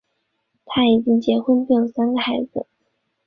[0.65, 2.65] 他已经结婚并有三个孩子。